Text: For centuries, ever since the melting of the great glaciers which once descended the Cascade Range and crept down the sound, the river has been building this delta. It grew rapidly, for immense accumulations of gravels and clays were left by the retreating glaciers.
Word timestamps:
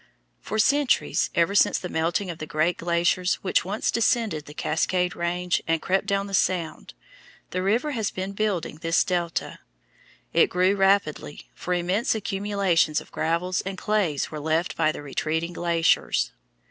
For 0.39 0.57
centuries, 0.57 1.29
ever 1.35 1.53
since 1.53 1.77
the 1.77 1.87
melting 1.87 2.31
of 2.31 2.39
the 2.39 2.47
great 2.47 2.77
glaciers 2.77 3.35
which 3.43 3.63
once 3.63 3.91
descended 3.91 4.47
the 4.47 4.53
Cascade 4.55 5.15
Range 5.15 5.61
and 5.67 5.79
crept 5.79 6.07
down 6.07 6.25
the 6.25 6.33
sound, 6.33 6.95
the 7.51 7.61
river 7.61 7.91
has 7.91 8.09
been 8.09 8.31
building 8.31 8.77
this 8.77 9.03
delta. 9.03 9.59
It 10.33 10.49
grew 10.49 10.75
rapidly, 10.75 11.51
for 11.53 11.75
immense 11.75 12.15
accumulations 12.15 12.99
of 12.99 13.11
gravels 13.11 13.61
and 13.61 13.77
clays 13.77 14.31
were 14.31 14.39
left 14.39 14.75
by 14.75 14.91
the 14.91 15.03
retreating 15.03 15.53
glaciers. 15.53 16.31